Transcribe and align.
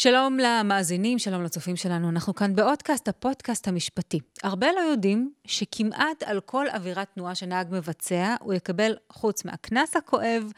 שלום 0.00 0.38
למאזינים, 0.38 1.18
שלום 1.18 1.42
לצופים 1.42 1.76
שלנו. 1.76 2.08
אנחנו 2.08 2.34
כאן 2.34 2.54
באודקאסט, 2.54 3.08
הפודקאסט 3.08 3.68
המשפטי. 3.68 4.20
הרבה 4.42 4.66
לא 4.76 4.80
יודעים 4.80 5.32
שכמעט 5.44 6.22
על 6.22 6.40
כל 6.40 6.66
עבירת 6.70 7.08
תנועה 7.14 7.34
שנהג 7.34 7.66
מבצע, 7.70 8.34
הוא 8.40 8.54
יקבל, 8.54 8.96
חוץ 9.12 9.44
מהקנס 9.44 9.96
הכואב, 9.96 10.52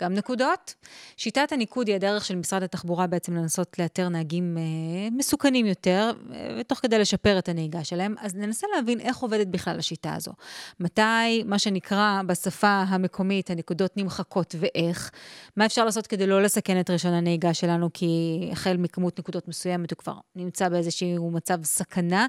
גם 0.00 0.14
נקודות. 0.14 0.74
שיטת 1.16 1.52
הניקוד 1.52 1.88
היא 1.88 1.96
הדרך 1.96 2.24
של 2.24 2.36
משרד 2.36 2.62
התחבורה 2.62 3.06
בעצם 3.06 3.36
לנסות 3.36 3.78
לאתר 3.78 4.08
נהגים 4.08 4.58
אה, 4.58 5.08
מסוכנים 5.10 5.66
יותר, 5.66 6.12
אה, 6.32 6.56
ותוך 6.60 6.78
כדי 6.78 6.98
לשפר 6.98 7.38
את 7.38 7.48
הנהיגה 7.48 7.84
שלהם. 7.84 8.14
אז 8.18 8.34
ננסה 8.34 8.66
להבין 8.76 9.00
איך 9.00 9.16
עובדת 9.16 9.46
בכלל 9.46 9.78
השיטה 9.78 10.14
הזו. 10.14 10.32
מתי, 10.80 11.42
מה 11.44 11.58
שנקרא 11.58 12.20
בשפה 12.26 12.84
המקומית, 12.88 13.50
הנקודות 13.50 13.96
נמחקות 13.96 14.54
ואיך. 14.58 15.10
מה 15.56 15.66
אפשר 15.66 15.84
לעשות 15.84 16.06
כדי 16.06 16.26
לא 16.26 16.42
לסכן 16.42 16.80
את 16.80 16.90
רישיון 16.90 17.14
הנהיגה 17.14 17.54
שלנו, 17.54 17.90
כי 17.94 18.48
החל 18.52 18.76
מכמות 18.76 19.18
נקודות 19.18 19.48
מסוימת 19.48 19.90
הוא 19.90 19.96
כבר 19.96 20.14
נמצא 20.36 20.68
באיזשהו 20.68 21.30
מצב 21.30 21.64
סכנה. 21.64 22.26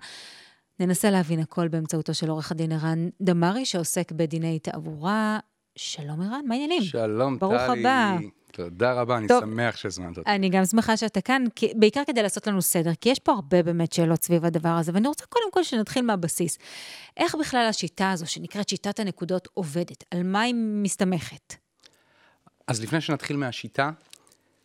ננסה 0.79 1.09
להבין 1.09 1.39
הכל 1.39 1.67
באמצעותו 1.67 2.13
של 2.13 2.29
עורך 2.29 2.51
הדין 2.51 2.71
ערן 2.71 3.09
דמארי, 3.21 3.65
שעוסק 3.65 4.11
בדיני 4.11 4.59
תעבורה. 4.59 5.39
שלום 5.83 6.21
ערן, 6.21 6.41
מה 6.47 6.53
העניינים? 6.55 6.81
שלום, 6.81 7.39
ברוך 7.39 7.61
טלי. 7.67 7.79
הבא. 7.79 8.17
תודה 8.51 8.93
רבה, 8.93 9.17
אני 9.17 9.27
טוב. 9.27 9.39
שמח 9.39 9.75
שהזמנת 9.75 10.17
אותי. 10.17 10.29
אני 10.29 10.49
גם 10.49 10.65
שמחה 10.65 10.97
שאתה 10.97 11.21
כאן, 11.21 11.43
כי- 11.55 11.73
בעיקר 11.75 12.01
כדי 12.07 12.23
לעשות 12.23 12.47
לנו 12.47 12.61
סדר, 12.61 12.91
כי 13.01 13.09
יש 13.09 13.19
פה 13.19 13.31
הרבה 13.31 13.63
באמת 13.63 13.93
שאלות 13.93 14.23
סביב 14.23 14.45
הדבר 14.45 14.69
הזה, 14.69 14.91
ואני 14.93 15.07
רוצה 15.07 15.25
קודם 15.25 15.51
כל 15.51 15.63
שנתחיל 15.63 16.01
מהבסיס. 16.05 16.57
איך 17.17 17.35
בכלל 17.35 17.65
השיטה 17.69 18.11
הזו, 18.11 18.27
שנקראת 18.27 18.69
שיטת 18.69 18.99
הנקודות, 18.99 19.47
עובדת? 19.53 20.03
על 20.11 20.23
מה 20.23 20.41
היא 20.41 20.55
מסתמכת? 20.57 21.55
אז 22.67 22.81
לפני 22.83 23.01
שנתחיל 23.01 23.37
מהשיטה, 23.37 23.91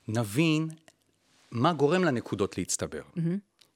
נבין 0.09 0.69
מה 1.51 1.73
גורם 1.73 2.05
לנקודות 2.05 2.59
להצטבר. 2.59 3.03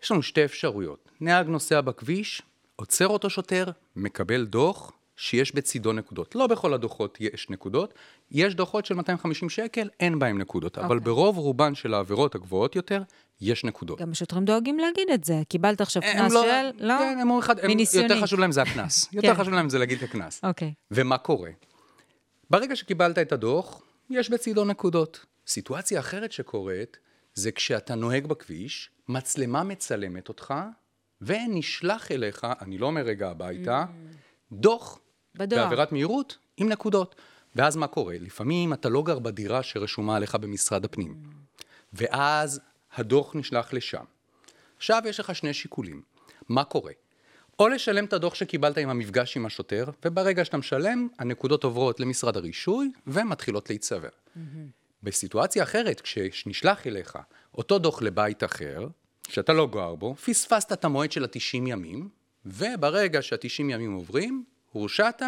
יש 0.02 0.10
לנו 0.10 0.22
שתי 0.22 0.44
אפשרויות. 0.44 1.10
נהג 1.20 1.46
נוסע 1.46 1.80
בכביש, 1.80 2.42
עוצר 2.76 3.06
אותו 3.08 3.30
שוטר, 3.30 3.64
מקבל 3.96 4.46
דוח 4.46 4.92
שיש 5.20 5.54
בצידו 5.54 5.92
נקודות. 5.92 6.34
לא 6.34 6.46
בכל 6.46 6.74
הדוחות 6.74 7.18
יש 7.20 7.50
נקודות, 7.50 7.94
יש 8.30 8.54
דוחות 8.54 8.86
של 8.86 8.94
250 8.94 9.48
שקל, 9.48 9.88
אין 10.00 10.18
בהם 10.18 10.38
נקודות, 10.38 10.78
אבל 10.78 10.96
אוקיי. 10.96 11.04
ברוב 11.04 11.38
רובן 11.38 11.74
של 11.74 11.94
העבירות 11.94 12.34
הגבוהות 12.34 12.76
יותר, 12.76 13.02
יש 13.40 13.64
נקודות. 13.64 14.00
גם 14.00 14.10
השוטרים 14.10 14.44
דואגים 14.44 14.78
להגיד 14.78 15.10
את 15.14 15.24
זה. 15.24 15.42
קיבלת 15.48 15.80
עכשיו 15.80 16.02
קנס 16.02 16.32
לא- 16.32 16.42
של... 16.42 16.86
לא? 16.86 16.94
כן, 16.98 17.18
הם 17.20 17.30
אומרים 17.30 17.40
לך. 17.40 17.94
יותר 17.94 18.22
חשוב 18.22 18.40
להם 18.40 18.52
זה 18.52 18.62
הקנס. 18.62 19.08
יותר 19.12 19.34
כן. 19.34 19.40
חשוב 19.40 19.54
להם 19.54 19.68
זה 19.68 19.78
להגיד 19.78 19.98
את 19.98 20.04
הקנס. 20.08 20.40
אוקיי. 20.44 20.72
ומה 20.90 21.18
קורה? 21.18 21.50
ברגע 22.50 22.76
שקיבלת 22.76 23.18
את 23.18 23.32
הדוח, 23.32 23.82
יש 24.10 24.30
בצידו 24.30 24.64
נקודות. 24.64 25.26
סיטואציה 25.46 26.00
אחרת 26.00 26.32
שקורית, 26.32 26.96
זה 27.34 27.52
כשאתה 27.52 27.94
נוהג 27.94 28.26
בכביש, 28.26 28.90
מצלמה 29.08 29.62
מצלמת 29.62 30.28
אותך, 30.28 30.54
ונשלח 31.20 32.12
אליך, 32.12 32.46
אני 32.60 32.78
לא 32.78 32.86
אומר 32.86 33.02
רגע 33.02 33.30
הביתה, 33.30 33.84
דוח 34.52 34.98
בדואר. 35.34 35.64
בעבירת 35.64 35.92
מהירות 35.92 36.38
עם 36.56 36.68
נקודות. 36.68 37.14
ואז 37.56 37.76
מה 37.76 37.86
קורה? 37.86 38.16
לפעמים 38.20 38.72
אתה 38.72 38.88
לא 38.88 39.02
גר 39.02 39.18
בדירה 39.18 39.62
שרשומה 39.62 40.16
עליך 40.16 40.34
במשרד 40.34 40.84
הפנים, 40.84 41.16
ואז 41.92 42.60
הדוח 42.94 43.34
נשלח 43.34 43.72
לשם. 43.72 44.04
עכשיו 44.76 45.02
יש 45.06 45.20
לך 45.20 45.34
שני 45.34 45.54
שיקולים. 45.54 46.02
מה 46.48 46.64
קורה? 46.64 46.92
או 47.58 47.68
לשלם 47.68 48.04
את 48.04 48.12
הדוח 48.12 48.34
שקיבלת 48.34 48.78
עם 48.78 48.88
המפגש 48.88 49.36
עם 49.36 49.46
השוטר, 49.46 49.84
וברגע 50.04 50.44
שאתה 50.44 50.56
משלם, 50.56 51.08
הנקודות 51.18 51.64
עוברות 51.64 52.00
למשרד 52.00 52.36
הרישוי 52.36 52.92
ומתחילות 53.06 53.70
להיצבר. 53.70 54.08
בסיטואציה 55.02 55.62
אחרת, 55.62 56.00
כשנשלח 56.00 56.86
אליך 56.86 57.18
אותו 57.58 57.78
דוח 57.78 58.02
לבית 58.02 58.44
אחר, 58.44 58.88
שאתה 59.28 59.52
לא 59.52 59.66
גר 59.66 59.94
בו, 59.94 60.14
פספסת 60.14 60.72
את 60.72 60.84
המועד 60.84 61.12
של 61.12 61.24
ה-90 61.24 61.56
ימים, 61.68 62.08
וברגע 62.46 63.22
שה-90 63.22 63.60
ימים 63.60 63.92
עוברים, 63.92 64.44
הורשעת, 64.72 65.22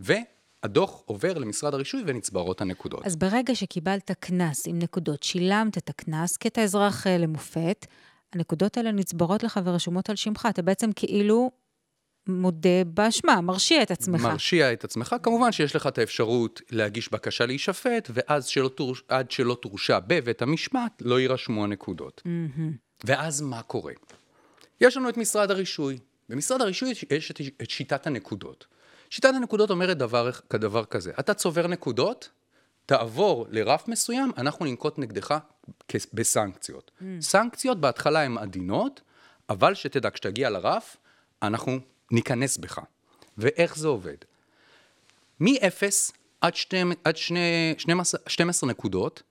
והדוח 0.00 1.02
עובר 1.06 1.38
למשרד 1.38 1.74
הרישוי 1.74 2.02
ונצברות 2.06 2.60
הנקודות. 2.60 3.06
אז 3.06 3.16
ברגע 3.16 3.54
שקיבלת 3.54 4.10
קנס 4.20 4.66
עם 4.68 4.78
נקודות, 4.78 5.22
שילמת 5.22 5.78
את 5.78 5.88
הקנס, 5.90 6.36
כי 6.36 6.48
אתה 6.48 6.60
אזרח 6.62 7.06
אה, 7.06 7.18
למופת, 7.18 7.86
הנקודות 8.32 8.76
האלה 8.76 8.92
נצברות 8.92 9.42
לך 9.42 9.60
ורשומות 9.64 10.10
על 10.10 10.16
שמך. 10.16 10.48
אתה 10.50 10.62
בעצם 10.62 10.90
כאילו 10.92 11.50
מודה 12.28 12.84
באשמה, 12.86 13.40
מרשיע 13.40 13.82
את 13.82 13.90
עצמך. 13.90 14.20
מרשיע 14.22 14.72
את 14.72 14.84
עצמך. 14.84 15.16
כמובן 15.22 15.52
שיש 15.52 15.76
לך 15.76 15.86
את 15.86 15.98
האפשרות 15.98 16.60
להגיש 16.70 17.12
בקשה 17.12 17.46
להישפט, 17.46 18.10
ואז 18.14 18.46
שלא 18.46 18.68
תורש, 18.68 19.02
עד 19.08 19.30
שלא 19.30 19.56
תורשע 19.62 19.98
בבית 20.06 20.42
המשפט, 20.42 20.92
לא 21.00 21.20
יירשמו 21.20 21.64
הנקודות. 21.64 22.22
ואז 23.04 23.40
מה 23.40 23.62
קורה? 23.62 23.92
יש 24.80 24.96
לנו 24.96 25.08
את 25.08 25.16
משרד 25.16 25.50
הרישוי. 25.50 25.98
במשרד 26.28 26.60
הרישוי 26.60 26.90
יש- 26.90 27.04
יש 27.10 27.30
את, 27.30 27.40
את 27.62 27.70
שיטת 27.70 28.06
הנקודות. 28.06 28.66
שיטת 29.10 29.30
הנקודות 29.34 29.70
אומרת 29.70 29.98
דבר, 29.98 30.30
כדבר 30.50 30.84
כזה, 30.84 31.12
אתה 31.20 31.34
צובר 31.34 31.66
נקודות, 31.66 32.30
תעבור 32.86 33.46
לרף 33.50 33.88
מסוים, 33.88 34.32
אנחנו 34.36 34.64
ננקוט 34.64 34.98
נגדך 34.98 35.38
בסנקציות. 36.12 36.90
סנקציות 37.20 37.80
בהתחלה 37.80 38.22
הן 38.22 38.38
עדינות, 38.38 39.00
אבל 39.50 39.74
שתדע, 39.74 40.10
כשתגיע 40.10 40.50
לרף, 40.50 40.96
אנחנו 41.42 41.78
ניכנס 42.10 42.56
בך. 42.56 42.80
ואיך 43.38 43.76
זה 43.76 43.88
עובד? 43.88 44.16
מ-0 45.40 46.12
עד, 46.40 46.56
שתי, 46.56 46.82
עד 47.04 47.16
שני, 47.16 47.74
12, 47.78 48.20
12 48.26 48.70
נקודות, 48.70 49.22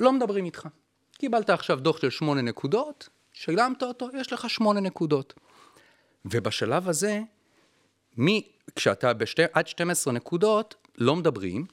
לא 0.00 0.12
מדברים 0.12 0.44
איתך. 0.44 0.68
קיבלת 1.12 1.50
עכשיו 1.50 1.80
דוח 1.80 2.00
של 2.00 2.10
8 2.10 2.42
נקודות, 2.42 3.08
שילמת 3.32 3.82
אותו, 3.82 4.08
יש 4.20 4.32
לך 4.32 4.50
8 4.50 4.80
נקודות. 4.80 5.34
ובשלב 6.24 6.88
הזה, 6.88 7.20
מ, 8.20 8.26
כשאתה 8.76 9.12
בשתי, 9.12 9.42
עד 9.52 9.68
12 9.68 10.12
נקודות, 10.12 10.74
לא 10.98 11.16
מדברים, 11.16 11.66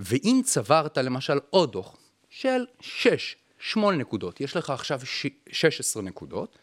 ואם 0.00 0.40
צברת 0.44 0.98
למשל 0.98 1.38
עוד 1.50 1.72
דוח 1.72 1.96
של 2.30 2.66
6, 2.80 3.36
8 3.58 3.96
נקודות, 3.96 4.40
יש 4.40 4.56
לך 4.56 4.70
עכשיו 4.70 5.00
ש, 5.04 5.26
16 5.52 6.02
נקודות, 6.02 6.58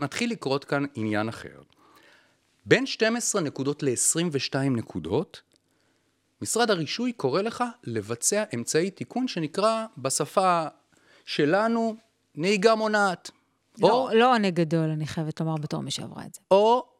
מתחיל 0.00 0.30
לקרות 0.30 0.64
כאן 0.64 0.84
עניין 0.94 1.28
אחר. 1.28 1.62
בין 2.66 2.86
12 2.86 3.40
נקודות 3.40 3.82
ל-22 3.82 4.58
נקודות, 4.58 5.42
משרד 6.42 6.70
הרישוי 6.70 7.12
קורא 7.12 7.42
לך 7.42 7.64
לבצע 7.84 8.44
אמצעי 8.54 8.90
תיקון 8.90 9.28
שנקרא 9.28 9.86
בשפה 9.98 10.66
שלנו 11.26 11.96
נהיגה 12.34 12.74
מונעת. 12.74 13.30
לא, 13.80 14.10
לא 14.14 14.34
עונג 14.34 14.54
גדול, 14.54 14.90
אני 14.90 15.06
חייבת 15.06 15.40
לומר 15.40 15.54
בתור 15.56 15.80
מי 15.80 15.90
שעברה 15.90 16.26
את 16.26 16.34
זה. 16.34 16.40
או 16.50 16.95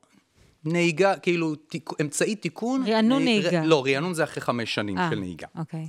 נהיגה, 0.66 1.16
כאילו, 1.16 1.54
תיק, 1.54 1.90
אמצעי 2.00 2.36
תיקון. 2.36 2.84
רענון 2.88 3.22
נהיג- 3.24 3.42
נהיגה. 3.46 3.64
לא, 3.64 3.84
רענון 3.86 4.14
זה 4.14 4.24
אחרי 4.24 4.40
חמש 4.42 4.74
שנים 4.74 4.98
אה, 4.98 5.10
של 5.10 5.18
נהיגה. 5.18 5.46
אוקיי. 5.58 5.88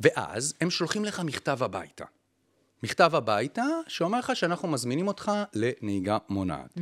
ואז 0.00 0.54
הם 0.60 0.70
שולחים 0.70 1.04
לך 1.04 1.20
מכתב 1.20 1.62
הביתה. 1.62 2.04
מכתב 2.82 3.10
הביתה 3.14 3.64
שאומר 3.88 4.18
לך 4.18 4.36
שאנחנו 4.36 4.68
מזמינים 4.68 5.08
אותך 5.08 5.32
לנהיגה 5.54 6.18
מונעת. 6.28 6.74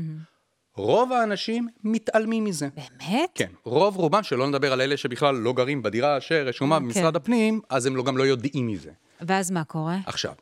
רוב 0.77 1.12
האנשים 1.12 1.69
מתעלמים 1.84 2.45
מזה. 2.45 2.69
באמת? 2.75 3.31
כן, 3.34 3.51
רוב 3.65 3.97
רובם, 3.97 4.22
שלא 4.22 4.47
נדבר 4.47 4.72
על 4.72 4.81
אלה 4.81 4.97
שבכלל 4.97 5.34
לא 5.34 5.53
גרים 5.53 5.83
בדירה 5.83 6.21
שרשומה 6.21 6.78
כן. 6.78 6.84
במשרד 6.84 7.16
הפנים, 7.16 7.61
אז 7.69 7.87
הם 7.87 7.97
לא, 7.97 8.03
גם 8.05 8.16
לא 8.16 8.22
יודעים 8.22 8.66
מזה. 8.66 8.91
ואז 9.21 9.51
מה 9.51 9.65
קורה? 9.65 9.97
עכשיו, 10.06 10.33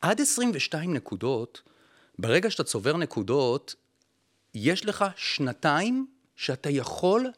עד 0.00 0.20
22 0.20 0.94
נקודות, 0.94 1.62
ברגע 2.18 2.50
שאתה 2.50 2.64
צובר 2.64 2.96
נקודות, 2.96 3.74
יש 4.54 4.86
לך 4.86 5.04
שנתיים 5.16 6.06
שאתה 6.42 6.70
יכול 6.70 7.30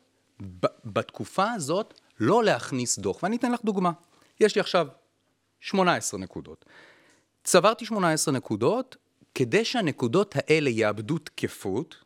ב- 0.43 0.67
בתקופה 0.85 1.51
הזאת 1.53 2.01
לא 2.21 2.45
להכניס 2.45 2.99
דוח. 2.99 3.23
ואני 3.23 3.37
אתן 3.37 3.53
לך 3.53 3.61
דוגמה. 3.65 3.93
יש 4.41 4.55
לי 4.55 4.61
עכשיו 4.61 4.87
18 5.61 6.21
נקודות. 6.21 6.65
צברתי 7.45 7.85
18 7.87 8.35
נקודות, 8.35 8.97
כדי 9.35 9.65
שהנקודות 9.65 10.35
האלה 10.39 10.71
יאבדו 10.71 11.19
תקפות, 11.19 11.97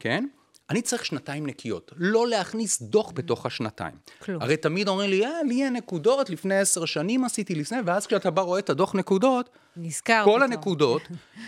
כן? 0.00 0.26
אני 0.70 0.82
צריך 0.82 1.04
שנתיים 1.04 1.46
נקיות, 1.46 1.92
לא 1.96 2.28
להכניס 2.28 2.82
דוח 2.82 3.10
בתוך 3.14 3.46
השנתיים. 3.46 3.94
כלום. 4.18 4.42
הרי 4.42 4.56
תמיד 4.56 4.88
אומרים 4.88 5.10
לי, 5.10 5.26
אה, 5.26 5.42
לי 5.48 5.64
אין 5.64 5.76
נקודות, 5.76 6.30
לפני 6.30 6.58
עשר 6.58 6.84
שנים 6.84 7.24
עשיתי 7.24 7.54
לפני, 7.54 7.78
ואז 7.86 8.06
כשאתה 8.06 8.30
בא 8.30 8.42
רואה 8.42 8.58
את 8.58 8.70
הדוח 8.70 8.94
נקודות, 8.94 9.50
נזכר 9.76 10.22
כל 10.24 10.30
פתאום. 10.30 10.52
הנקודות 10.52 11.02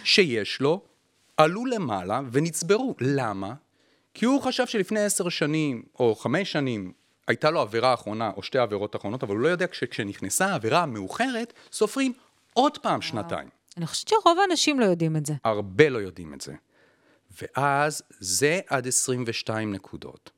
שיש 0.05 0.61
לו 0.61 0.83
עלו 1.37 1.67
למעלה 1.67 2.21
ונצברו. 2.33 2.95
למה? 3.01 3.55
כי 4.20 4.26
הוא 4.26 4.43
חשב 4.43 4.67
שלפני 4.67 5.00
עשר 5.00 5.28
שנים 5.28 5.82
או 5.99 6.14
חמש 6.14 6.52
שנים 6.52 6.93
הייתה 7.28 7.50
לו 7.50 7.61
עבירה 7.61 7.94
אחרונה 7.94 8.31
או 8.37 8.43
שתי 8.43 8.58
עבירות 8.58 8.96
אחרונות, 8.96 9.22
אבל 9.22 9.34
הוא 9.34 9.43
לא 9.43 9.49
יודע 9.49 9.67
שכשנכנסה 9.72 10.46
העבירה 10.46 10.82
המאוחרת, 10.82 11.52
סופרים 11.72 12.12
עוד 12.52 12.78
פעם 12.78 13.02
שנתיים. 13.02 13.49
אני 13.76 13.87
חושבת 13.87 14.08
שרוב 14.08 14.38
האנשים 14.38 14.81
לא 14.81 14.84
יודעים 14.84 15.17
את 15.17 15.26
זה. 15.26 15.34
הרבה 15.44 15.88
לא 15.88 15.99
יודעים 15.99 16.34
את 16.34 16.40
זה. 16.40 16.52
ואז 17.40 18.02
זה 18.19 18.61
עד 18.67 18.87
22 18.87 19.72
נקודות. 19.72 20.31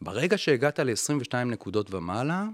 ברגע 0.00 0.38
שהגעת 0.38 0.80
ל-22 0.80 1.34
נקודות 1.34 1.94
ומעלה, 1.94 2.44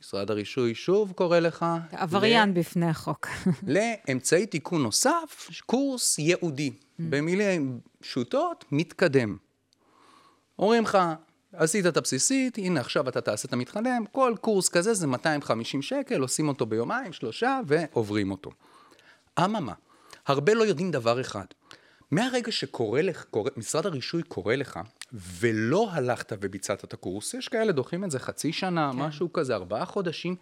משרד 0.00 0.30
הרישוי 0.30 0.74
שוב 0.74 1.12
קורא 1.12 1.38
לך... 1.38 1.66
עבריין 1.92 2.54
בפני 2.54 2.86
החוק. 2.86 3.28
לאמצעי 3.74 4.46
תיקון 4.46 4.82
נוסף, 4.82 5.50
קורס 5.66 6.18
ייעודי. 6.18 6.72
במילים 6.98 7.80
פשוטות, 8.00 8.64
מתקדם. 8.72 9.36
אומרים 10.58 10.84
לך, 10.84 10.98
עשית 11.52 11.86
את 11.86 11.96
הבסיסית, 11.96 12.58
הנה 12.58 12.80
עכשיו 12.80 13.08
אתה 13.08 13.20
תעשה 13.20 13.48
את 13.48 13.52
המתקדם, 13.52 14.04
כל 14.12 14.34
קורס 14.40 14.68
כזה 14.68 14.94
זה 14.94 15.06
250 15.06 15.82
שקל, 15.82 16.20
עושים 16.20 16.48
אותו 16.48 16.66
ביומיים, 16.66 17.12
שלושה, 17.12 17.60
ועוברים 17.66 18.30
אותו. 18.30 18.50
אממה, 19.44 19.72
הרבה 20.26 20.54
לא 20.54 20.64
יודעים 20.64 20.90
דבר 20.90 21.20
אחד. 21.20 21.44
מהרגע 22.10 22.52
שקורא 22.52 23.00
לך, 23.00 23.24
קורא, 23.24 23.50
משרד 23.56 23.86
הרישוי 23.86 24.22
קורא 24.22 24.54
לך, 24.54 24.80
ולא 25.12 25.88
הלכת 25.92 26.32
וביצעת 26.40 26.84
את 26.84 26.92
הקורס, 26.92 27.34
יש 27.34 27.48
כאלה 27.48 27.72
דוחים 27.72 28.04
את 28.04 28.10
זה 28.10 28.18
חצי 28.18 28.52
שנה, 28.52 28.90
כן. 28.92 28.98
משהו 28.98 29.32
כזה, 29.32 29.54
ארבעה 29.54 29.84
חודשים, 29.84 30.36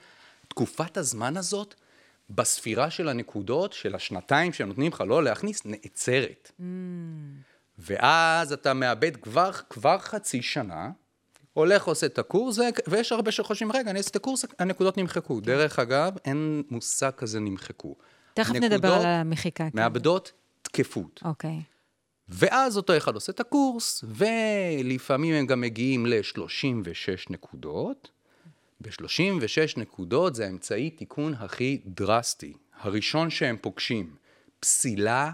תקופת 0.49 0.97
הזמן 0.97 1.37
הזאת, 1.37 1.75
בספירה 2.31 2.91
של 2.91 3.09
הנקודות, 3.09 3.73
של 3.73 3.95
השנתיים 3.95 4.53
שהם 4.53 4.69
נותנים 4.69 4.93
לך 4.93 5.01
לא 5.01 5.25
להכניס, 5.25 5.63
נעצרת. 5.65 6.51
Mm. 6.61 6.63
ואז 7.87 8.53
אתה 8.53 8.75
מאבד 8.75 9.17
כבר, 9.17 9.51
כבר 9.71 9.99
חצי 9.99 10.43
שנה, 10.43 10.91
הולך, 11.53 11.85
עושה 11.85 12.07
את 12.07 12.19
הקורס, 12.19 12.59
ויש 12.89 13.13
הרבה 13.13 13.33
שחושבים, 13.33 13.73
רגע, 13.73 13.91
אני 13.91 13.99
אעשה 13.99 14.11
את 14.11 14.17
הקורס, 14.17 14.45
הנקודות 14.59 14.99
נמחקו. 14.99 15.37
כן. 15.37 15.43
דרך 15.43 15.79
אגב, 15.79 16.13
אין 16.25 16.63
מושג 16.71 17.11
כזה 17.11 17.41
נמחקו. 17.41 17.97
תכף 18.35 18.55
נדבר 18.55 18.93
על 18.93 19.07
המחיקה. 19.07 19.65
כן. 19.71 19.79
מאבדות 19.79 20.33
תקפות. 20.63 21.21
אוקיי. 21.25 21.63
ואז 22.29 22.77
אותו 22.77 22.97
אחד 22.97 23.15
עושה 23.15 23.33
את 23.33 23.41
הקורס, 23.41 24.05
ולפעמים 24.09 25.35
הם 25.35 25.47
גם 25.47 25.61
מגיעים 25.61 26.07
ל-36 26.07 27.31
נקודות. 27.31 28.11
ב-36 28.81 29.81
נקודות 29.81 30.35
זה 30.35 30.47
האמצעי 30.47 30.91
תיקון 30.91 31.35
הכי 31.35 31.81
דרסטי. 31.87 32.53
הראשון 32.81 33.31
שהם 33.31 33.57
פוגשים, 33.61 34.17
פסילה 34.61 35.31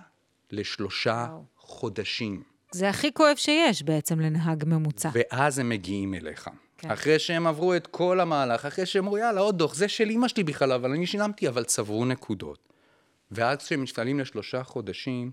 לשלושה 0.51 1.27
וואו. 1.29 1.45
חודשים. 1.63 2.43
זה 2.71 2.89
הכי 2.89 3.13
כואב 3.13 3.37
שיש 3.37 3.83
בעצם 3.83 4.21
לנהג 4.21 4.65
ממוצע. 4.67 5.11
ואז 5.15 5.59
הם 5.59 5.69
מגיעים 5.69 6.15
אליך. 6.15 6.49
כן. 6.79 6.91
אחרי 6.91 7.19
שהם 7.19 7.47
עברו 7.47 7.75
את 7.75 7.87
כל 7.87 8.21
המהלך, 8.21 8.67
אחרי 8.67 8.87
שהם 8.87 9.05
אמרו, 9.05 9.19
יאללה, 9.19 9.41
עוד 9.41 9.59
דוח, 9.59 9.75
זה 9.75 9.89
של 9.89 10.11
אמא 10.11 10.29
שלי 10.29 10.45
בכלל, 10.45 10.73
אבל 10.73 10.91
אני 10.91 11.07
שילמתי, 11.07 11.49
אבל 11.49 11.65
צברו 11.65 12.05
נקודות. 12.05 12.69
ואז 13.31 13.59
כשהם 13.59 13.83
משתלים 13.83 14.21
לשלושה 14.21 14.63
חודשים, 14.63 15.31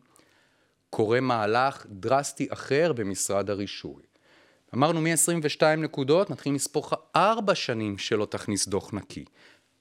קורה 0.89 1.19
מהלך 1.19 1.85
דרסטי 1.89 2.47
אחר 2.49 2.93
במשרד 2.93 3.49
הרישוי. 3.49 4.03
אמרנו 4.75 5.01
מ-22 5.01 5.63
נקודות, 5.77 6.29
נתחיל 6.29 6.55
לספור 6.55 6.83
לך 6.85 6.95
ארבע 7.15 7.55
שנים 7.55 7.97
שלא 7.97 8.25
תכניס 8.25 8.67
דוח 8.67 8.93
נקי. 8.93 9.25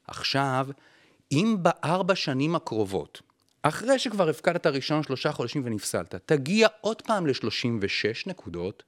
עכשיו, 0.06 0.66
אם 1.32 1.56
בארבע 1.62 2.14
שנים 2.14 2.54
הקרובות, 2.54 3.22
אחרי 3.68 3.98
שכבר 3.98 4.28
הפקדת 4.28 4.66
ראשון 4.66 5.02
שלושה 5.02 5.32
חודשים 5.32 5.62
ונפסלת, 5.64 6.14
תגיע 6.14 6.68
עוד 6.80 7.02
פעם 7.02 7.26
ל-36 7.26 8.22
נקודות, 8.26 8.82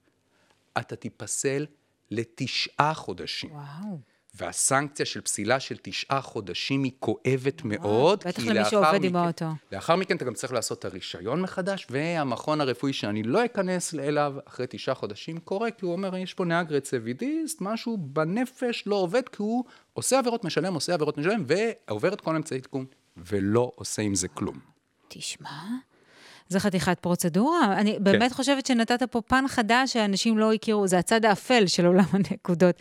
אתה 0.79 0.97
תיפסל 0.97 1.67
לתשעה 2.11 2.95
חודשים. 2.95 3.53
וואו. 3.53 3.99
והסנקציה 4.35 5.07
של 5.07 5.21
פסילה 5.21 5.61
של 5.61 5.77
תשעה 5.83 6.21
חודשים 6.21 6.85
היא 6.85 6.93
כואבת 6.99 7.65
מאוד. 7.65 8.23
בטח 8.27 8.47
למי 8.47 8.65
שעובד 8.71 9.05
עם 9.05 9.17
האוטו. 9.17 9.47
לאחר 9.73 9.97
מכן 9.97 10.17
אתה 10.17 10.25
גם 10.25 10.35
צריך 10.35 10.53
לעשות 10.53 10.79
את 10.79 10.85
הרישיון 10.85 11.41
מחדש, 11.41 11.87
והמכון 11.91 12.61
הרפואי 12.61 12.93
שאני 12.93 13.23
לא 13.23 13.45
אכנס 13.45 13.95
אליו 13.95 14.35
אחרי 14.49 14.67
תשעה 14.69 14.95
חודשים 14.95 15.39
קורה, 15.39 15.71
כי 15.71 15.85
הוא 15.85 15.93
אומר, 15.93 16.17
יש 16.17 16.35
פה 16.35 16.45
נהג 16.45 16.73
רציבידיסט, 16.73 17.61
משהו 17.61 17.97
בנפש 17.97 18.83
לא 18.87 18.95
עובד, 18.95 19.29
כי 19.29 19.37
הוא 19.43 19.65
עושה 19.93 20.19
עבירות 20.19 20.45
משלם, 20.45 20.75
עושה 20.75 20.95
עבירות 20.95 21.19
משלם, 21.19 21.45
ועובר 21.47 22.13
את 22.13 22.21
כל 22.21 22.37
אמצעי 22.37 22.61
תיקון, 22.61 22.87
ולא 23.27 23.73
עושה 23.75 24.03
עם 24.03 24.15
זה 24.15 24.29
כלום. 24.29 24.59
תשמע, 25.09 25.51
זה 26.49 26.61
חתיכת 26.61 26.99
פרוצדורה. 26.99 27.75
אני 27.79 27.93
כן. 27.93 28.05
באמת 28.05 28.33
חושבת 28.33 28.67
שנתת 28.67 29.03
פה 29.03 29.21
פן 29.21 29.45
חדש 29.49 29.93
שאנשים 29.93 30.39
לא 30.39 30.53
הכירו, 30.53 30.89
זה 30.89 30.99
הצד 30.99 31.25
האפל 31.25 31.67
של 31.67 31.87
עולם 31.87 32.05
הנקודות. 32.13 32.75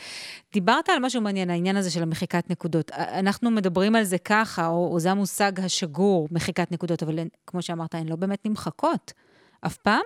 דיברת 0.53 0.89
על 0.89 0.99
משהו 0.99 1.21
מעניין, 1.21 1.49
העניין 1.49 1.77
הזה 1.77 1.91
של 1.91 2.03
המחיקת 2.03 2.49
נקודות. 2.49 2.91
אנחנו 2.91 3.51
מדברים 3.51 3.95
על 3.95 4.03
זה 4.03 4.17
ככה, 4.17 4.67
או, 4.67 4.93
או 4.93 4.99
זה 4.99 5.11
המושג 5.11 5.59
השגור, 5.59 6.27
מחיקת 6.31 6.71
נקודות, 6.71 7.03
אבל 7.03 7.19
כמו 7.47 7.61
שאמרת, 7.61 7.95
הן 7.95 8.07
לא 8.07 8.15
באמת 8.15 8.45
נמחקות. 8.45 9.13
אף 9.61 9.77
פעם? 9.77 10.01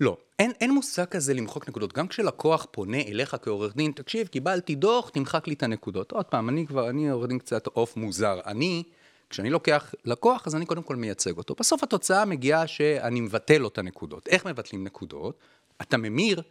לא, 0.00 0.16
אין, 0.38 0.52
אין 0.60 0.70
מושג 0.70 1.04
כזה 1.04 1.34
למחוק 1.34 1.68
נקודות. 1.68 1.92
גם 1.92 2.08
כשלקוח 2.08 2.66
פונה 2.70 3.00
אליך 3.00 3.36
כעורך 3.42 3.76
דין, 3.76 3.92
תקשיב, 3.92 4.26
קיבלתי 4.26 4.74
דוח, 4.74 5.08
תמחק 5.08 5.48
לי 5.48 5.54
את 5.54 5.62
הנקודות. 5.62 6.12
עוד 6.12 6.24
פעם, 6.24 6.48
אני 6.48 6.66
כבר, 6.66 6.90
אני 6.90 7.10
עורך 7.10 7.28
דין 7.28 7.38
קצת 7.38 7.66
עוף 7.66 7.96
מוזר. 7.96 8.40
אני... 8.46 8.82
כשאני 9.30 9.50
לוקח 9.50 9.94
לקוח, 10.04 10.46
אז 10.46 10.56
אני 10.56 10.66
קודם 10.66 10.82
כל 10.82 10.96
מייצג 10.96 11.36
אותו. 11.36 11.54
בסוף 11.58 11.82
התוצאה 11.82 12.24
מגיעה 12.24 12.66
שאני 12.66 13.20
מבטל 13.20 13.58
לו 13.58 13.68
את 13.68 13.78
הנקודות. 13.78 14.28
איך 14.28 14.46
מבטלים 14.46 14.84
נקודות? 14.84 15.38
אתה 15.82 15.96
ממיר 15.96 16.42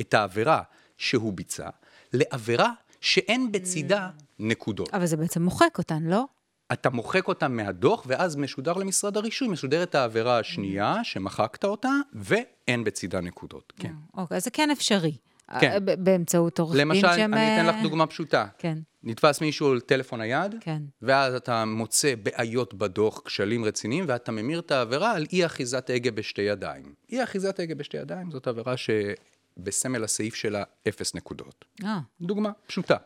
את 0.00 0.14
העבירה 0.14 0.62
שהוא 0.96 1.32
ביצע 1.32 1.68
לעבירה 2.12 2.70
שאין 3.00 3.52
בצידה 3.52 4.10
נקודות. 4.38 4.94
אבל 4.94 5.06
זה 5.06 5.16
בעצם 5.16 5.42
מוחק 5.42 5.78
אותן, 5.78 6.02
לא? 6.02 6.24
אתה 6.72 6.90
מוחק 6.90 7.28
אותן 7.28 7.52
מהדוח, 7.52 8.04
ואז 8.06 8.36
משודר 8.36 8.72
למשרד 8.72 9.16
הרישוי, 9.16 9.48
משודרת 9.48 9.94
העבירה 9.94 10.38
השנייה, 10.38 10.94
שמחקת 11.02 11.64
אותה, 11.64 11.90
ואין 12.12 12.84
בצידה 12.84 13.20
נקודות, 13.20 13.72
כן. 13.76 13.92
אוקיי, 14.16 14.36
אז 14.36 14.44
זה 14.44 14.50
כן 14.50 14.70
אפשרי. 14.70 15.16
כן. 15.60 15.78
באמצעות 15.98 16.58
עורך 16.58 16.76
דין 16.76 16.80
שהם... 16.80 16.90
למשל, 16.90 17.34
אני 17.34 17.54
אתן 17.54 17.66
לך 17.66 17.82
דוגמה 17.82 18.06
פשוטה. 18.06 18.46
כן. 18.58 18.78
נתפס 19.04 19.40
מישהו 19.40 19.72
על 19.72 19.80
טלפון 19.80 20.20
נייד, 20.20 20.54
כן. 20.60 20.82
ואז 21.02 21.34
אתה 21.34 21.64
מוצא 21.64 22.14
בעיות 22.22 22.74
בדוח, 22.74 23.22
כשלים 23.24 23.64
רציניים, 23.64 24.04
ואתה 24.08 24.32
ממיר 24.32 24.58
את 24.58 24.70
העבירה 24.70 25.12
על 25.12 25.26
אי 25.32 25.46
אחיזת 25.46 25.90
הגה 25.94 26.10
בשתי 26.10 26.42
ידיים. 26.42 26.94
אי 27.12 27.22
אחיזת 27.22 27.60
הגה 27.60 27.74
בשתי 27.74 27.96
ידיים 27.96 28.30
זאת 28.30 28.46
עבירה 28.46 28.74
שבסמל 28.76 30.04
הסעיף 30.04 30.34
שלה 30.34 30.62
אפס 30.88 31.14
נקודות. 31.14 31.64
אה. 31.84 31.98
דוגמה 32.20 32.50
פשוטה. 32.66 32.96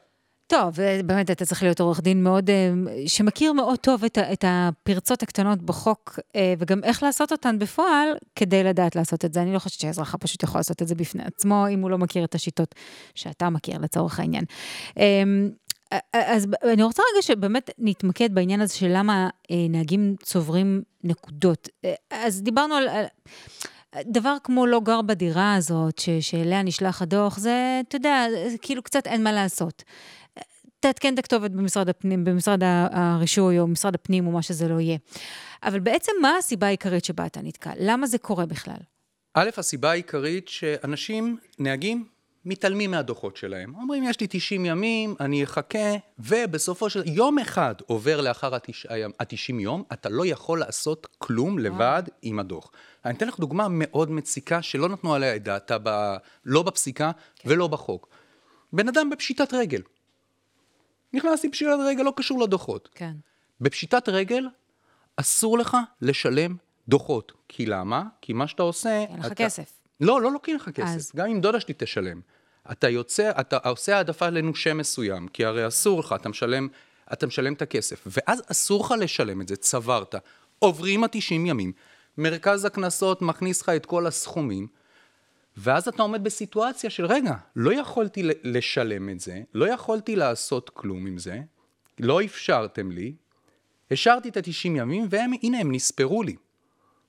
טוב, 0.48 0.76
באמת 1.04 1.30
אתה 1.30 1.44
צריך 1.44 1.62
להיות 1.62 1.80
עורך 1.80 2.00
דין 2.00 2.22
מאוד, 2.22 2.50
אה, 2.50 2.72
שמכיר 3.06 3.52
מאוד 3.52 3.78
טוב 3.78 4.04
את, 4.04 4.18
את 4.18 4.44
הפרצות 4.48 5.22
הקטנות 5.22 5.62
בחוק, 5.62 6.18
אה, 6.36 6.54
וגם 6.58 6.84
איך 6.84 7.02
לעשות 7.02 7.32
אותן 7.32 7.58
בפועל, 7.58 8.08
כדי 8.36 8.64
לדעת 8.64 8.96
לעשות 8.96 9.24
את 9.24 9.32
זה. 9.32 9.42
אני 9.42 9.54
לא 9.54 9.58
חושבת 9.58 9.80
שהאזרח 9.80 10.14
הפשוט 10.14 10.42
יכול 10.42 10.58
לעשות 10.58 10.82
את 10.82 10.88
זה 10.88 10.94
בפני 10.94 11.22
עצמו, 11.22 11.66
אם 11.70 11.80
הוא 11.80 11.90
לא 11.90 11.98
מכיר 11.98 12.24
את 12.24 12.34
השיטות 12.34 12.74
שאתה 13.14 13.50
מכיר 13.50 13.78
לצורך 13.78 14.20
העניין. 14.20 14.44
אז 16.12 16.46
אני 16.64 16.82
רוצה 16.82 17.02
רגע 17.12 17.22
שבאמת 17.22 17.70
נתמקד 17.78 18.34
בעניין 18.34 18.60
הזה 18.60 18.74
של 18.74 18.90
למה 18.90 19.28
אה, 19.50 19.56
נהגים 19.68 20.16
צוברים 20.22 20.82
נקודות. 21.04 21.68
אז 22.10 22.42
דיברנו 22.42 22.74
על... 22.74 22.88
דבר 24.04 24.36
כמו 24.44 24.66
לא 24.66 24.80
גר 24.80 25.02
בדירה 25.02 25.54
הזאת, 25.54 25.98
ש, 25.98 26.10
שאליה 26.10 26.62
נשלח 26.62 27.02
הדוח, 27.02 27.38
זה, 27.38 27.80
אתה 27.88 27.96
יודע, 27.96 28.26
זה 28.48 28.58
כאילו 28.58 28.82
קצת 28.82 29.06
אין 29.06 29.22
מה 29.22 29.32
לעשות. 29.32 29.82
תעדכן 30.80 31.14
את 31.14 31.18
הכתובת 31.18 31.50
במשרד 31.50 31.88
הפנים, 31.88 32.24
במשרד 32.24 32.60
הרישוי 32.90 33.58
או 33.58 33.66
משרד 33.66 33.94
הפנים 33.94 34.26
או 34.26 34.32
מה 34.32 34.42
שזה 34.42 34.68
לא 34.68 34.80
יהיה. 34.80 34.98
אבל 35.62 35.80
בעצם 35.80 36.12
מה 36.22 36.36
הסיבה 36.38 36.66
העיקרית 36.66 37.04
שבה 37.04 37.26
אתה 37.26 37.40
נתקע? 37.42 37.70
למה 37.80 38.06
זה 38.06 38.18
קורה 38.18 38.46
בכלל? 38.46 38.76
א', 39.34 39.50
הסיבה 39.56 39.90
העיקרית 39.90 40.48
שאנשים, 40.48 41.36
נהגים, 41.58 42.04
מתעלמים 42.46 42.90
מהדוחות 42.90 43.36
שלהם. 43.36 43.74
אומרים, 43.74 44.02
יש 44.02 44.20
לי 44.20 44.26
90 44.30 44.64
ימים, 44.64 45.14
אני 45.20 45.44
אחכה, 45.44 45.78
ובסופו 46.18 46.90
של 46.90 47.02
יום 47.06 47.38
אחד 47.38 47.74
עובר 47.86 48.20
לאחר 48.20 48.54
ה-90 48.54 49.54
יום, 49.60 49.82
אתה 49.92 50.08
לא 50.08 50.26
יכול 50.26 50.60
לעשות 50.60 51.06
כלום 51.18 51.58
לבד 51.58 52.02
עם 52.22 52.38
הדוח. 52.38 52.70
אני 53.04 53.16
אתן 53.16 53.28
לך 53.28 53.38
דוגמה 53.38 53.66
מאוד 53.70 54.10
מציקה, 54.10 54.62
שלא 54.62 54.88
נתנו 54.88 55.14
עליה 55.14 55.36
את 55.36 55.42
דעתה, 55.42 55.76
ב... 55.82 56.16
לא 56.44 56.62
בפסיקה 56.62 57.10
כן. 57.36 57.50
ולא 57.50 57.66
בחוק. 57.66 58.08
בן 58.72 58.88
אדם 58.88 59.10
בפשיטת 59.10 59.54
רגל. 59.54 59.82
נכנס 61.12 61.44
עם 61.44 61.50
פשיטת 61.50 61.78
רגל, 61.86 62.02
לא 62.02 62.12
קשור 62.16 62.40
לדוחות. 62.40 62.88
כן. 62.94 63.12
בפשיטת 63.60 64.08
רגל, 64.08 64.48
אסור 65.16 65.58
לך 65.58 65.76
לשלם 66.02 66.56
דוחות. 66.88 67.32
כי 67.48 67.66
למה? 67.66 68.04
כי 68.20 68.32
מה 68.32 68.46
שאתה 68.46 68.62
עושה... 68.62 69.00
אין 69.00 69.18
לך 69.18 69.26
אתה... 69.26 69.34
כסף. 69.34 69.75
לא, 70.00 70.20
לא 70.20 70.32
לוקחים 70.32 70.56
לך 70.56 70.68
כסף. 70.68 70.96
אז... 70.96 71.12
גם 71.16 71.30
אם 71.30 71.40
דודה 71.40 71.60
שלי 71.60 71.74
תשלם. 71.76 72.20
אתה 72.72 72.88
יוצא, 72.88 73.30
אתה 73.40 73.56
עושה 73.56 73.96
העדפה 73.96 74.28
לנושה 74.28 74.74
מסוים, 74.74 75.28
כי 75.28 75.44
הרי 75.44 75.68
אסור 75.68 76.00
לך, 76.00 76.14
אתה 76.20 76.28
משלם, 76.28 76.68
אתה 77.12 77.26
משלם 77.26 77.52
את 77.52 77.62
הכסף, 77.62 78.06
ואז 78.06 78.42
אסור 78.46 78.84
לך 78.84 78.94
לשלם 79.00 79.40
את 79.40 79.48
זה, 79.48 79.56
צברת, 79.56 80.14
עוברים 80.58 81.04
ה-90 81.04 81.32
ימים, 81.32 81.72
מרכז 82.18 82.64
הקנסות 82.64 83.22
מכניס 83.22 83.62
לך 83.62 83.68
את 83.68 83.86
כל 83.86 84.06
הסכומים, 84.06 84.66
ואז 85.56 85.88
אתה 85.88 86.02
עומד 86.02 86.24
בסיטואציה 86.24 86.90
של 86.90 87.06
רגע, 87.06 87.34
לא 87.56 87.72
יכולתי 87.72 88.22
לשלם 88.44 89.08
את 89.08 89.20
זה, 89.20 89.42
לא 89.54 89.68
יכולתי 89.68 90.16
לעשות 90.16 90.70
כלום 90.70 91.06
עם 91.06 91.18
זה, 91.18 91.40
לא 92.00 92.24
אפשרתם 92.24 92.90
לי, 92.90 93.14
השארתי 93.90 94.28
את 94.28 94.36
ה-90 94.36 94.64
ימים, 94.64 95.06
והנה 95.10 95.58
הם 95.60 95.74
נספרו 95.74 96.22
לי. 96.22 96.36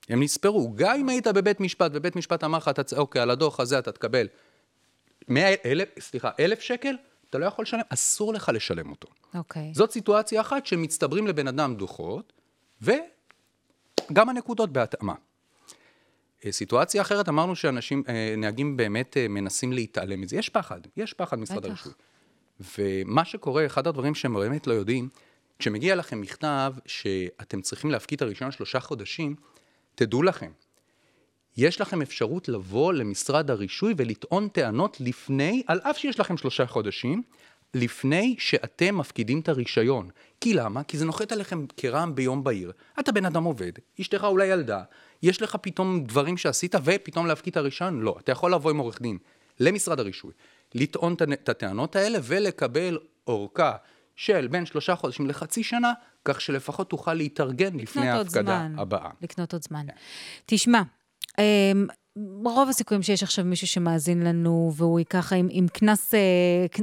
הם 0.08 0.22
נספרו. 0.22 0.72
גם 0.74 0.96
אם 1.00 1.08
היית 1.08 1.26
בבית 1.26 1.60
משפט, 1.60 1.90
ובית 1.94 2.16
משפט 2.16 2.44
אמר 2.44 2.58
לך, 2.58 2.70
אוקיי, 2.96 3.22
על 3.22 3.30
הדוח 3.30 3.60
הזה 3.60 3.78
אתה 3.78 3.92
תקבל 3.92 4.26
100, 5.28 5.54
אלף, 5.64 5.88
סליחה, 6.00 6.30
אלף 6.40 6.60
שקל, 6.60 6.94
אתה 7.30 7.38
לא 7.38 7.46
יכול 7.46 7.62
לשלם, 7.62 7.80
אסור 7.88 8.34
לך 8.34 8.50
לשלם 8.54 8.90
אותו. 8.90 9.08
אוקיי. 9.34 9.72
זאת 9.74 9.90
סיטואציה 9.90 10.40
אחת 10.40 10.66
שמצטברים 10.66 11.26
לבן 11.26 11.48
אדם 11.48 11.74
דוחות, 11.74 12.32
וגם 12.82 14.28
הנקודות 14.28 14.72
בהתאמה. 14.72 15.14
אה, 16.44 16.52
סיטואציה 16.52 17.02
אחרת, 17.02 17.28
אמרנו 17.28 17.56
שאנשים, 17.56 18.02
אה, 18.08 18.34
נהגים 18.36 18.76
באמת 18.76 19.16
אה, 19.16 19.28
מנסים 19.28 19.72
להתעלם 19.72 20.20
מזה. 20.20 20.36
יש 20.36 20.48
פחד, 20.48 20.80
יש 20.96 21.12
פחד 21.12 21.38
משרד. 21.38 21.66
הרישוי. 21.66 21.92
ומה 22.78 23.24
שקורה, 23.24 23.66
אחד 23.66 23.86
הדברים 23.86 24.14
שהם 24.14 24.34
באמת 24.34 24.66
לא 24.66 24.72
יודעים, 24.72 25.08
כשמגיע 25.58 25.94
לכם 25.94 26.20
מכתב 26.20 26.72
שאתם 26.86 27.60
צריכים 27.60 27.90
להפקיד 27.90 28.16
את 28.16 28.22
הרישיון 28.22 28.50
שלושה 28.50 28.80
חודשים, 28.80 29.36
תדעו 29.98 30.22
לכם, 30.22 30.50
יש 31.56 31.80
לכם 31.80 32.02
אפשרות 32.02 32.48
לבוא 32.48 32.92
למשרד 32.92 33.50
הרישוי 33.50 33.94
ולטעון 33.96 34.48
טענות 34.48 34.96
לפני, 35.00 35.62
על 35.66 35.80
אף 35.82 35.98
שיש 35.98 36.20
לכם 36.20 36.36
שלושה 36.36 36.66
חודשים, 36.66 37.22
לפני 37.74 38.36
שאתם 38.38 38.98
מפקידים 38.98 39.40
את 39.40 39.48
הרישיון. 39.48 40.08
כי 40.40 40.54
למה? 40.54 40.82
כי 40.82 40.98
זה 40.98 41.04
נוחת 41.04 41.32
עליכם 41.32 41.66
כרעם 41.76 42.14
ביום 42.14 42.44
בהיר. 42.44 42.72
אתה 43.00 43.12
בן 43.12 43.24
אדם 43.24 43.44
עובד, 43.44 43.72
אשתך 44.00 44.24
אולי 44.24 44.46
ילדה, 44.46 44.82
יש 45.22 45.42
לך 45.42 45.56
פתאום 45.56 46.04
דברים 46.04 46.36
שעשית 46.36 46.74
ופתאום 46.84 47.26
להפקיד 47.26 47.50
את 47.50 47.56
הרישיון? 47.56 48.00
לא. 48.00 48.16
אתה 48.20 48.32
יכול 48.32 48.54
לבוא 48.54 48.70
עם 48.70 48.78
עורך 48.78 49.02
דין 49.02 49.18
למשרד 49.60 50.00
הרישוי, 50.00 50.32
לטעון 50.74 51.14
את 51.32 51.48
הטענות 51.48 51.96
האלה 51.96 52.18
ולקבל 52.22 52.98
אורכה 53.26 53.72
של 54.18 54.46
בין 54.50 54.66
שלושה 54.66 54.96
חודשים 54.96 55.26
לחצי 55.26 55.62
שנה, 55.62 55.92
כך 56.24 56.40
שלפחות 56.40 56.90
תוכל 56.90 57.14
להתארגן 57.14 57.76
לפני 57.76 58.08
ההפקדה 58.08 58.42
זמן. 58.42 58.74
הבאה. 58.78 59.10
לקנות 59.22 59.52
עוד 59.52 59.62
כן. 59.64 59.68
זמן. 59.68 59.86
תשמע, 60.46 60.82
אמ, 61.38 61.86
רוב 62.44 62.68
הסיכויים 62.68 63.02
שיש 63.02 63.22
עכשיו 63.22 63.44
מישהו 63.44 63.66
שמאזין 63.66 64.22
לנו, 64.22 64.72
והוא 64.76 64.98
ייקח 64.98 65.32
עם, 65.32 65.68
קנס, 65.68 66.14
אה, 66.14 66.20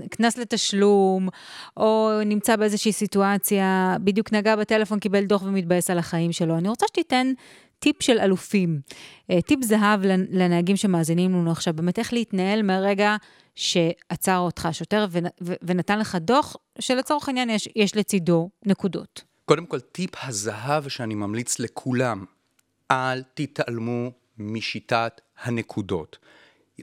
קנס 0.09 0.37
לתשלום, 0.37 1.29
או 1.77 2.11
נמצא 2.25 2.55
באיזושהי 2.55 2.91
סיטואציה, 2.91 3.95
בדיוק 4.03 4.33
נגע 4.33 4.55
בטלפון, 4.55 4.99
קיבל 4.99 5.25
דוח 5.25 5.43
ומתבאס 5.43 5.89
על 5.89 5.97
החיים 5.99 6.31
שלו. 6.31 6.57
אני 6.57 6.69
רוצה 6.69 6.85
שתיתן 6.87 7.27
טיפ 7.79 8.03
של 8.03 8.19
אלופים, 8.19 8.79
אה, 9.31 9.41
טיפ 9.41 9.63
זהב 9.63 10.05
לנ- 10.05 10.27
לנהגים 10.31 10.75
שמאזינים 10.75 11.31
לנו 11.31 11.51
עכשיו, 11.51 11.73
באמת 11.73 11.99
איך 11.99 12.13
להתנהל 12.13 12.61
מהרגע 12.61 13.15
שעצר 13.55 14.37
אותך 14.37 14.67
שוטר 14.71 15.05
ונ, 15.11 15.25
ו, 15.41 15.53
ונתן 15.61 15.99
לך 15.99 16.15
דוח, 16.15 16.55
שלצורך 16.79 17.27
העניין 17.27 17.49
יש, 17.49 17.69
יש 17.75 17.95
לצידו 17.95 18.49
נקודות. 18.65 19.23
קודם 19.45 19.65
כל, 19.65 19.79
טיפ 19.79 20.09
הזהב 20.23 20.87
שאני 20.87 21.15
ממליץ 21.15 21.59
לכולם, 21.59 22.25
אל 22.91 23.23
תתעלמו 23.33 24.11
משיטת 24.37 25.21
הנקודות. 25.43 26.17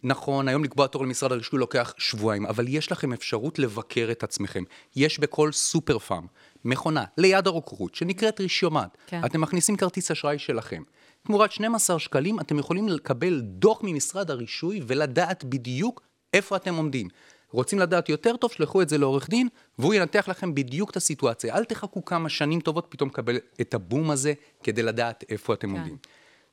נכון, 0.05 0.49
היום 0.49 0.65
לקבוע 0.65 0.87
תור 0.87 1.03
למשרד 1.05 1.33
הרישוי 1.33 1.59
לוקח 1.59 1.95
שבועיים, 1.99 2.47
אבל 2.47 2.65
יש 2.69 2.93
לכם 2.93 3.13
אפשרות 3.13 3.59
לבקר 3.59 4.09
את 4.11 4.23
עצמכם. 4.23 4.63
יש 4.97 5.19
בכל 5.19 5.53
סופר 5.53 5.99
פארם 5.99 6.27
מכונה 6.65 7.05
ליד 7.19 7.47
הרוקרות 7.47 7.95
שנקראת 7.95 8.41
רישיומט. 8.41 8.97
כן. 9.07 9.21
אתם 9.25 9.41
מכניסים 9.41 9.77
כרטיס 9.77 10.11
אשראי 10.11 10.39
שלכם. 10.39 10.83
תמורת 11.27 11.53
12 11.53 11.99
שקלים 11.99 12.41
אתם 12.41 12.59
יכולים 12.59 12.89
לקבל 12.89 13.41
דוח 13.41 13.81
ממשרד 13.83 14.31
הרישוי 14.31 14.81
ולדעת 14.87 15.45
בדיוק 15.45 16.03
איפה 16.33 16.57
אתם 16.57 16.75
עומדים. 16.75 17.09
רוצים 17.51 17.79
לדעת 17.79 18.09
יותר 18.09 18.37
טוב, 18.37 18.53
שלחו 18.53 18.83
את 18.83 18.89
זה 18.89 18.99
לעורך 18.99 19.29
דין, 19.29 19.49
והוא 19.79 19.95
ינתח 19.95 20.29
לכם 20.29 20.55
בדיוק 20.55 20.91
את 20.91 20.97
הסיטואציה. 20.97 21.55
אל 21.55 21.65
תחכו 21.65 22.05
כמה 22.05 22.29
שנים 22.29 22.61
טובות 22.61 22.87
פתאום 22.89 23.09
לקבל 23.09 23.39
את 23.61 23.75
הבום 23.75 24.11
הזה 24.11 24.33
כדי 24.63 24.83
לדעת 24.83 25.25
איפה 25.29 25.55
אתם 25.55 25.69
כן. 25.69 25.75
עומדים. 25.77 25.97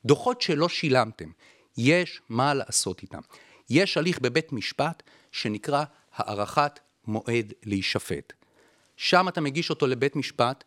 דוחות 0.04 0.40
שלא 0.40 0.68
שילמתם, 0.68 1.30
יש 1.78 2.22
מה 2.28 2.54
לעשות 2.54 3.02
איתם. 3.02 3.20
יש 3.70 3.96
הליך 3.96 4.18
בבית 4.20 4.52
משפט 4.52 5.02
שנקרא 5.32 5.84
הארכת 6.14 6.80
מועד 7.06 7.52
להישפט. 7.64 8.32
שם 8.96 9.28
אתה 9.28 9.40
מגיש 9.40 9.70
אותו 9.70 9.86
לבית 9.86 10.16
משפט 10.16 10.64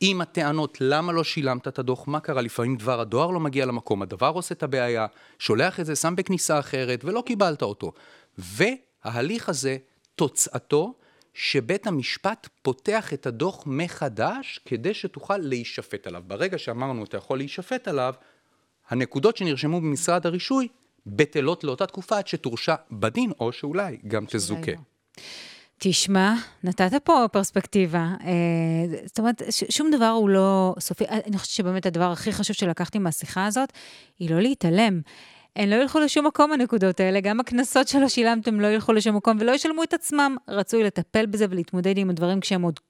עם 0.00 0.20
הטענות 0.20 0.78
למה 0.80 1.12
לא 1.12 1.24
שילמת 1.24 1.68
את 1.68 1.78
הדוח, 1.78 2.08
מה 2.08 2.20
קרה, 2.20 2.40
לפעמים 2.40 2.76
דבר 2.76 3.00
הדואר 3.00 3.30
לא 3.30 3.40
מגיע 3.40 3.66
למקום, 3.66 4.02
הדבר 4.02 4.28
עושה 4.28 4.54
את 4.54 4.62
הבעיה, 4.62 5.06
שולח 5.38 5.80
את 5.80 5.86
זה, 5.86 5.96
שם 5.96 6.16
בכניסה 6.16 6.58
אחרת 6.58 7.04
ולא 7.04 7.22
קיבלת 7.26 7.62
אותו. 7.62 7.92
וההליך 8.38 9.48
הזה, 9.48 9.76
תוצאתו, 10.14 10.94
שבית 11.34 11.86
המשפט 11.86 12.48
פותח 12.62 13.12
את 13.12 13.26
הדוח 13.26 13.62
מחדש 13.66 14.60
כדי 14.64 14.94
שתוכל 14.94 15.36
להישפט 15.36 16.06
עליו. 16.06 16.22
ברגע 16.26 16.58
שאמרנו 16.58 17.04
אתה 17.04 17.16
יכול 17.16 17.38
להישפט 17.38 17.88
עליו, 17.88 18.14
הנקודות 18.88 19.36
שנרשמו 19.36 19.80
במשרד 19.80 20.26
הרישוי 20.26 20.68
בטלות 21.06 21.64
לאותה 21.64 21.86
תקופה 21.86 22.18
עד 22.18 22.26
שתורשע 22.26 22.74
בדין, 22.90 23.32
או 23.40 23.52
שאולי 23.52 23.96
גם 24.06 24.24
תזוכה. 24.28 24.72
לא. 24.72 25.22
תשמע, 25.78 26.34
נתת 26.64 26.90
פה 27.04 27.24
פרספקטיבה. 27.32 27.98
אה, 27.98 29.06
זאת 29.06 29.18
אומרת, 29.18 29.42
שום 29.70 29.90
דבר 29.90 30.08
הוא 30.08 30.28
לא 30.28 30.74
סופי. 30.80 31.04
אני 31.08 31.38
חושבת 31.38 31.54
שבאמת 31.54 31.86
הדבר 31.86 32.12
הכי 32.12 32.32
חשוב 32.32 32.56
שלקחתי 32.56 32.98
מהשיחה 32.98 33.46
הזאת, 33.46 33.72
היא 34.18 34.30
לא 34.30 34.40
להתעלם. 34.40 35.00
הן 35.56 35.68
לא 35.68 35.74
ילכו 35.74 35.98
לשום 36.00 36.26
מקום, 36.26 36.52
הנקודות 36.52 37.00
האלה. 37.00 37.20
גם 37.20 37.40
הקנסות 37.40 37.88
שלא 37.88 38.08
שילמתם 38.08 38.60
לא 38.60 38.66
ילכו 38.66 38.92
לשום 38.92 39.16
מקום 39.16 39.36
ולא 39.40 39.52
ישלמו 39.52 39.82
את 39.82 39.94
עצמם. 39.94 40.36
רצוי 40.48 40.84
לטפל 40.84 41.26
בזה 41.26 41.46
ולהתמודד 41.50 41.98
עם 41.98 42.10
הדברים 42.10 42.40
כשהם 42.40 42.62
עוד 42.62 42.80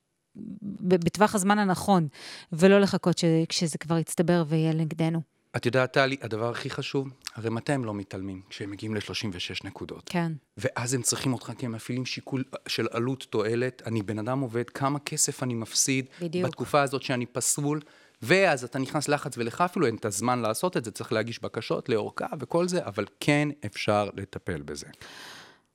בטווח 0.80 1.34
הזמן 1.34 1.58
הנכון, 1.58 2.08
ולא 2.52 2.80
לחכות 2.80 3.18
ש- 3.18 3.24
כשזה 3.48 3.78
כבר 3.78 3.98
יצטבר 3.98 4.44
ויהיה 4.48 4.72
נגדנו. 4.72 5.20
את 5.56 5.66
יודעת, 5.66 5.92
טלי, 5.92 6.16
הדבר 6.22 6.50
הכי 6.50 6.70
חשוב, 6.70 7.08
הרי 7.34 7.50
מתי 7.50 7.72
הם 7.72 7.84
לא 7.84 7.94
מתעלמים? 7.94 8.42
כשהם 8.48 8.70
מגיעים 8.70 8.94
ל-36 8.94 9.64
נקודות. 9.64 10.02
כן. 10.06 10.32
ואז 10.56 10.94
הם 10.94 11.02
צריכים 11.02 11.32
אותך 11.32 11.52
כי 11.58 11.66
הם 11.66 11.72
מפעילים 11.72 12.06
שיקול 12.06 12.44
של 12.68 12.86
עלות 12.90 13.26
תועלת. 13.30 13.82
אני 13.86 14.02
בן 14.02 14.18
אדם 14.18 14.40
עובד, 14.40 14.70
כמה 14.70 14.98
כסף 14.98 15.42
אני 15.42 15.54
מפסיד. 15.54 16.06
בדיוק. 16.20 16.46
בתקופה 16.46 16.82
הזאת 16.82 17.02
שאני 17.02 17.26
פסול. 17.26 17.80
ואז 18.22 18.64
אתה 18.64 18.78
נכנס 18.78 19.08
לחץ, 19.08 19.38
ולך 19.38 19.60
אפילו 19.60 19.86
אין 19.86 19.94
את 19.96 20.04
הזמן 20.04 20.38
לעשות 20.40 20.76
את 20.76 20.84
זה, 20.84 20.90
צריך 20.90 21.12
להגיש 21.12 21.42
בקשות 21.42 21.88
לאורכה 21.88 22.26
וכל 22.40 22.68
זה, 22.68 22.84
אבל 22.86 23.04
כן 23.20 23.48
אפשר 23.66 24.08
לטפל 24.16 24.62
בזה. 24.62 24.86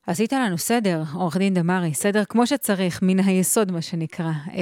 עשית 0.07 0.33
לנו 0.33 0.57
סדר, 0.57 1.03
עורך 1.13 1.37
דין 1.37 1.53
דמארי, 1.53 1.93
סדר 1.93 2.23
כמו 2.25 2.47
שצריך, 2.47 2.99
מן 3.01 3.19
היסוד, 3.19 3.71
מה 3.71 3.81
שנקרא. 3.81 4.25
אה, 4.25 4.61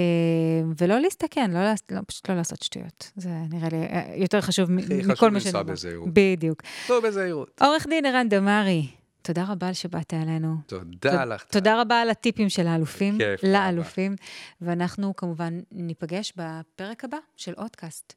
ולא 0.78 1.00
להסתכן, 1.00 1.52
לא, 1.52 1.60
לא, 1.92 2.00
פשוט 2.08 2.30
לא 2.30 2.36
לעשות 2.36 2.62
שטויות. 2.64 3.12
זה 3.16 3.30
נראה 3.50 3.70
לי 3.72 3.78
אה, 3.78 4.14
יותר 4.16 4.42
חשוב 4.42 4.72
מ- 4.72 4.78
הכי 4.78 4.94
מכל 4.94 5.14
חשוב 5.16 5.30
מה 5.30 5.40
לנסוע. 5.40 5.64
בזהירות. 5.64 6.10
בדיוק. 6.14 6.62
טוב, 6.88 7.08
בזהירות. 7.08 7.62
עורך 7.62 7.86
דין 7.90 8.06
ערן 8.06 8.30
דמארי, 8.30 8.88
תודה 9.22 9.46
רבה 9.50 9.74
שבאת 9.74 10.14
אלינו. 10.14 10.56
תודה 10.68 11.26
לך. 11.26 11.44
תודה 11.44 11.82
רבה 11.82 12.02
על 12.02 12.10
הטיפים 12.10 12.50
של 12.50 12.68
האלופים, 12.68 13.18
כיף. 13.18 13.44
לאלופים, 13.44 14.16
ואנחנו 14.62 15.16
כמובן 15.16 15.60
ניפגש 15.72 16.34
בפרק 16.38 17.04
הבא 17.04 17.18
של 17.36 17.54
אודקאסט. 17.58 18.14